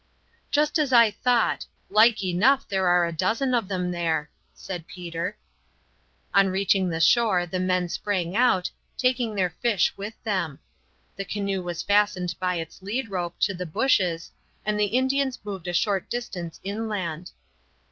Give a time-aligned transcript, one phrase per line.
[0.49, 1.67] "Just as I thought.
[1.87, 5.37] Like enough there are a dozen of them there," said Peter.
[6.33, 10.57] On reaching the shore the men sprang out, taking their fish with them.
[11.17, 14.31] The canoe was fastened by its head rope to the bushes,
[14.65, 17.29] and the Indians moved a short distance inland.